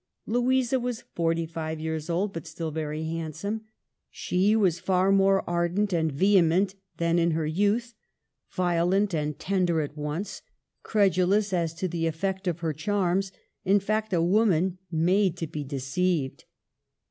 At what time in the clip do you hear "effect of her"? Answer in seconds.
12.07-12.69